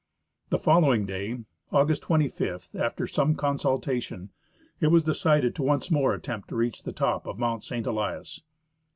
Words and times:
The 0.49 0.57
following 0.57 1.05
day, 1.05 1.41
August 1.71 2.01
25, 2.01 2.69
after 2.73 3.05
some 3.05 3.35
consultation, 3.35 4.31
it 4.79 4.87
was 4.87 5.03
decided 5.03 5.53
to 5.57 5.61
once 5.61 5.91
more 5.91 6.15
attempt 6.15 6.47
to 6.49 6.55
reach 6.55 6.81
the 6.81 6.91
top 6.91 7.27
of 7.27 7.37
Mount 7.37 7.61
St. 7.61 7.85
Elias. 7.85 8.41